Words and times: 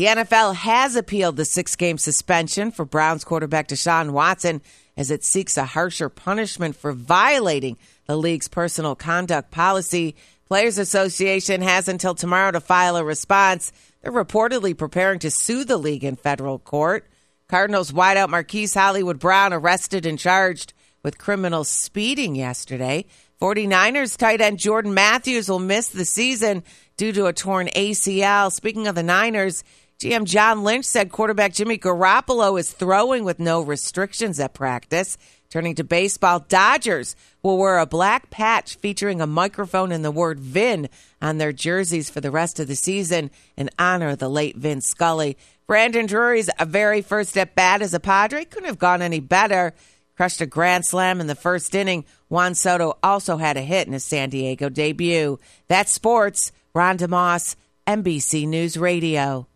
The 0.00 0.06
NFL 0.06 0.54
has 0.54 0.96
appealed 0.96 1.36
the 1.36 1.44
six 1.44 1.76
game 1.76 1.98
suspension 1.98 2.70
for 2.70 2.86
Browns 2.86 3.22
quarterback 3.22 3.68
Deshaun 3.68 4.12
Watson 4.12 4.62
as 4.96 5.10
it 5.10 5.22
seeks 5.22 5.58
a 5.58 5.66
harsher 5.66 6.08
punishment 6.08 6.74
for 6.74 6.94
violating 6.94 7.76
the 8.06 8.16
league's 8.16 8.48
personal 8.48 8.94
conduct 8.94 9.50
policy. 9.50 10.16
Players 10.48 10.78
Association 10.78 11.60
has 11.60 11.86
until 11.86 12.14
tomorrow 12.14 12.50
to 12.50 12.60
file 12.60 12.96
a 12.96 13.04
response. 13.04 13.72
They're 14.00 14.10
reportedly 14.10 14.74
preparing 14.74 15.18
to 15.18 15.30
sue 15.30 15.64
the 15.64 15.76
league 15.76 16.02
in 16.02 16.16
federal 16.16 16.58
court. 16.58 17.06
Cardinals 17.46 17.92
wideout 17.92 18.30
Marquise 18.30 18.72
Hollywood 18.72 19.18
Brown 19.18 19.52
arrested 19.52 20.06
and 20.06 20.18
charged 20.18 20.72
with 21.02 21.18
criminal 21.18 21.62
speeding 21.62 22.34
yesterday. 22.36 23.04
49ers 23.38 24.16
tight 24.16 24.40
end 24.40 24.58
Jordan 24.58 24.94
Matthews 24.94 25.50
will 25.50 25.58
miss 25.58 25.90
the 25.90 26.06
season 26.06 26.64
due 26.96 27.12
to 27.12 27.26
a 27.26 27.34
torn 27.34 27.68
ACL. 27.76 28.50
Speaking 28.50 28.86
of 28.86 28.94
the 28.94 29.02
Niners, 29.02 29.62
GM 30.00 30.24
John 30.24 30.64
Lynch 30.64 30.86
said 30.86 31.12
quarterback 31.12 31.52
Jimmy 31.52 31.76
Garoppolo 31.76 32.58
is 32.58 32.72
throwing 32.72 33.22
with 33.22 33.38
no 33.38 33.60
restrictions 33.60 34.40
at 34.40 34.54
practice. 34.54 35.18
Turning 35.50 35.74
to 35.74 35.84
baseball, 35.84 36.40
Dodgers 36.40 37.14
will 37.42 37.58
wear 37.58 37.76
a 37.76 37.84
black 37.84 38.30
patch 38.30 38.76
featuring 38.76 39.20
a 39.20 39.26
microphone 39.26 39.92
and 39.92 40.02
the 40.02 40.10
word 40.10 40.40
Vin 40.40 40.88
on 41.20 41.36
their 41.36 41.52
jerseys 41.52 42.08
for 42.08 42.22
the 42.22 42.30
rest 42.30 42.58
of 42.58 42.66
the 42.66 42.76
season 42.76 43.30
in 43.58 43.68
honor 43.78 44.08
of 44.08 44.18
the 44.18 44.30
late 44.30 44.56
Vin 44.56 44.80
Scully. 44.80 45.36
Brandon 45.66 46.06
Drury's 46.06 46.48
a 46.58 46.64
very 46.64 47.02
first 47.02 47.36
at 47.36 47.54
bat 47.54 47.82
as 47.82 47.92
a 47.92 48.00
Padre 48.00 48.46
couldn't 48.46 48.70
have 48.70 48.78
gone 48.78 49.02
any 49.02 49.20
better. 49.20 49.74
Crushed 50.16 50.40
a 50.40 50.46
grand 50.46 50.86
slam 50.86 51.20
in 51.20 51.26
the 51.26 51.34
first 51.34 51.74
inning. 51.74 52.06
Juan 52.30 52.54
Soto 52.54 52.96
also 53.02 53.36
had 53.36 53.58
a 53.58 53.60
hit 53.60 53.86
in 53.86 53.92
his 53.92 54.04
San 54.04 54.30
Diego 54.30 54.70
debut. 54.70 55.38
That's 55.68 55.92
sports. 55.92 56.52
Ron 56.72 56.96
DeMoss, 56.96 57.54
NBC 57.86 58.48
News 58.48 58.78
Radio. 58.78 59.46